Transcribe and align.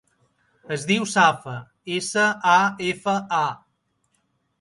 Es 0.75 0.85
diu 0.91 1.03
Safa: 1.11 1.53
essa, 1.97 2.23
a, 2.53 2.57
efa, 2.87 3.15
a. 3.41 4.01